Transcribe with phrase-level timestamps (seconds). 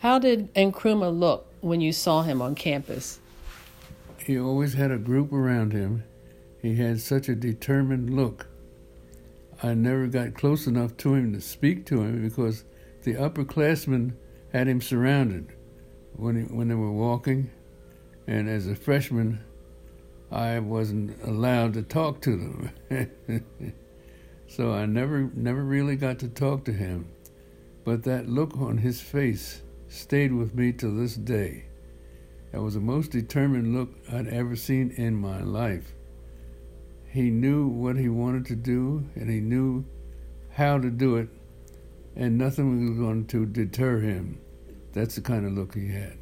[0.00, 3.20] How did Nkrumah look when you saw him on campus?
[4.16, 6.04] He always had a group around him.
[6.62, 8.46] He had such a determined look.
[9.62, 12.64] I never got close enough to him to speak to him because
[13.02, 14.14] the upperclassmen
[14.54, 15.52] had him surrounded
[16.14, 17.50] when he, when they were walking,
[18.26, 19.44] and as a freshman,
[20.32, 23.44] I wasn't allowed to talk to them.
[24.48, 27.08] so I never never really got to talk to him.
[27.84, 29.60] But that look on his face
[29.90, 31.64] stayed with me to this day.
[32.52, 35.94] That was the most determined look I'd ever seen in my life.
[37.08, 39.84] He knew what he wanted to do and he knew
[40.50, 41.28] how to do it,
[42.16, 44.40] and nothing was going to deter him.
[44.92, 46.18] That's the kind of look he had.